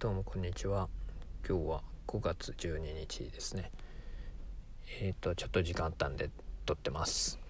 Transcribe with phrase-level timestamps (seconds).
[0.00, 0.88] どうもこんにちは。
[1.44, 3.72] 今日は5月12日ですね。
[5.00, 6.30] えっ、ー、とちょっと時間あったんで
[6.66, 7.40] 撮ってます。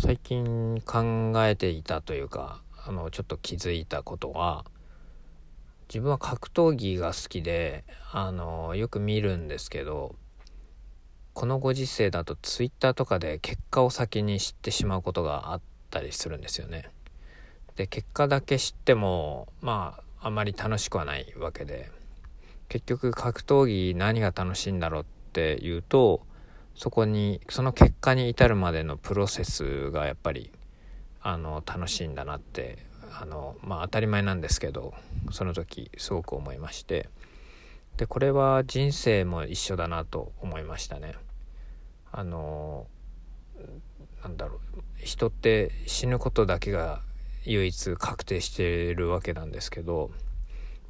[0.00, 4.64] 最近考えていたというかあのちょっと気づいたことは
[5.88, 10.16] 自分は格闘技が好きであのよく見るんですけど
[11.32, 15.60] このご時世だとツイッターとかで結果を先に知ってしまうことがあっ
[15.90, 16.90] たりするんですよね。
[17.76, 21.90] で結果だけ知ってもまああまり楽しくはないわけで
[22.68, 26.22] 結局格闘技何が楽しいんだろうっていうと
[26.74, 30.52] そこにその結果に至るまでのプロセスがやっぱり
[31.20, 32.78] あの楽しいんだなって
[33.20, 34.94] あのまあ当たり前なんですけど
[35.32, 37.08] その時すごく思いまして
[37.96, 41.14] でこれは人生も一緒だなと思いましたね。
[42.12, 42.86] あの
[44.22, 47.02] なんだろう人って死ぬことだけが
[47.44, 50.10] 唯一確定しているわけなんですけど、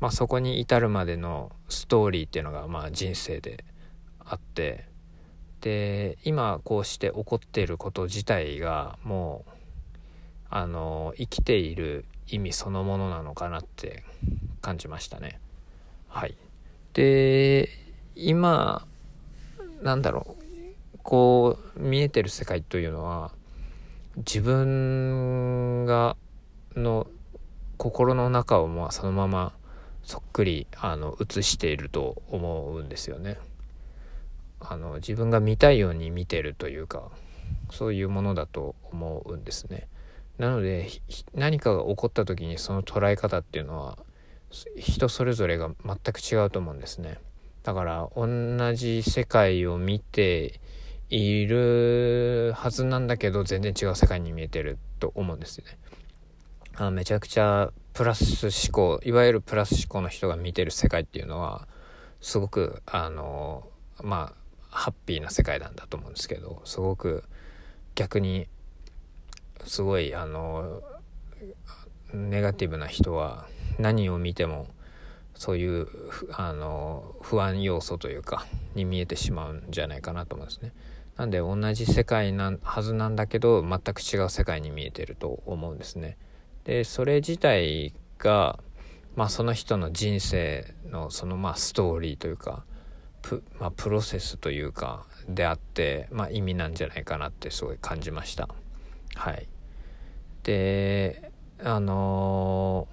[0.00, 3.64] まあ、そこに至るまでのストーリーっていうのがまあ人生で
[4.20, 4.86] あって
[5.60, 9.50] で今こうして起こっていること自体がもう
[10.50, 14.04] あの生きている意味そのものなのかなって
[14.60, 15.40] 感じましたね。
[16.08, 16.36] はい、
[16.94, 17.68] で
[18.14, 18.86] 今
[19.82, 20.36] なんだろ
[20.94, 23.32] うこう見えてる世界というのは
[24.16, 26.16] 自分が
[26.78, 27.06] の
[27.76, 29.52] 心の中をまあそのまま
[30.02, 33.38] そっくりあの映していると思うんですよね。
[34.60, 37.10] あの自分が見たいように見てるというか
[37.70, 39.88] そういうものだと思うんですね。
[40.38, 40.88] なので
[41.34, 43.98] 何かが起こった時にその捉え方っていうのは
[44.76, 47.18] 人それぞれが全く違うと思うんですね。
[47.62, 50.60] だから同じ世界を見て
[51.10, 55.78] いるはずなんだけど全然違う世界に見えてると思うんですよね。
[56.80, 61.66] あめちゃくちゃプラス思考いわゆるプラス思考の人が見てる世界っていうのは
[62.20, 63.68] すごくあの
[64.00, 67.24] まあハッピーな世界なんだと思うんですけどすごく
[67.96, 68.46] 逆に
[69.64, 70.80] すごいあの
[72.12, 73.48] ネガティブな人は
[73.80, 74.68] 何を見ても
[75.34, 75.88] そういう
[76.32, 80.72] あの不安要素というかに見えてしまうんじゃないかなと思うんですね。
[81.16, 86.16] なんで同じ世界なはずなんだけど全く違う世界に見えてると思うんですね。
[86.68, 88.58] でそれ自体が、
[89.16, 92.62] まあ、その人の人生のそのまあストーリーというか
[93.22, 98.50] プ,、まあ、プロセスというかであって、まあ、意味なんじゃないかなってすごい感じました。
[99.14, 99.48] はい、
[100.42, 101.32] で
[101.64, 102.86] あの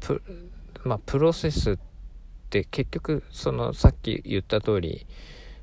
[0.00, 0.22] ー、プ
[0.84, 1.78] まあ、プロセスっ
[2.48, 5.06] て結局そのさっき言った通り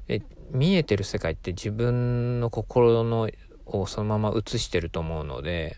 [0.08, 0.22] え
[0.52, 3.28] 見えてる世界って自分の心の
[3.66, 5.78] をそのまま映してると思うので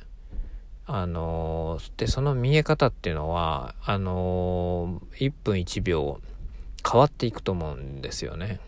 [0.96, 6.22] あのでその見え方っていうのはあの1分1秒
[6.88, 8.60] 変わっていくと思うんですよね。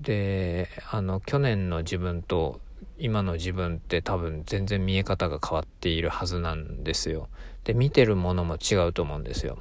[0.00, 2.60] であの去年の自分と
[2.98, 7.28] 今の自分って多分全然見え方が変わっているはずなんですよ。
[7.62, 9.58] で見てるものも違うと思うんですよ。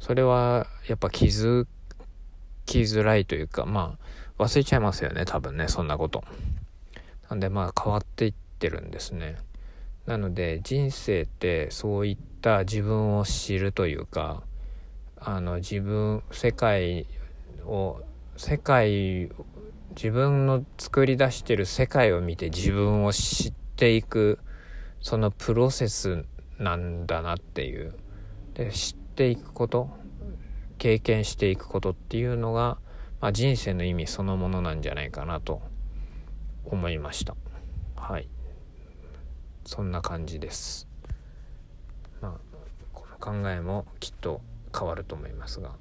[0.00, 1.66] それはやっぱ気づ
[2.64, 3.98] きづらいというかま
[4.38, 6.24] あ忘れちゃいますよね多分ねそんなこと。
[7.28, 9.36] なんでまあ変わっていってるんですね。
[10.06, 14.42] なので人生ってそういった自分を知るというか
[15.16, 17.06] あの自分世界
[17.64, 18.00] を
[18.36, 19.30] 世界
[19.94, 24.38] 自分の作り出してる世界を見て自分を知っていく
[25.00, 26.24] そのプロセス
[26.58, 27.94] なんだなっていう。
[28.54, 29.88] で知っていくこと
[30.78, 32.78] 経験していくことっていうのが、
[33.20, 35.62] まあ、人生の意味そのものなんじゃないかなと
[36.64, 37.36] 思いました。
[37.96, 38.28] はい。
[39.64, 40.88] そんな感じです。
[42.20, 42.58] まあ
[42.92, 44.40] この考えもきっと
[44.76, 45.72] 変わると思いますが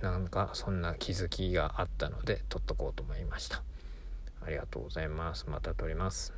[0.00, 3.62] なんかそんな気づきがあったので撮っとこうと思いました。
[4.44, 5.46] ありがとうございます。
[5.48, 6.32] また撮ります。